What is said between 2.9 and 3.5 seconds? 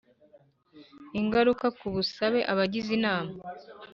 inama